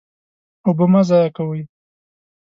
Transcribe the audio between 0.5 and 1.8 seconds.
اوبه مه ضایع کوئ.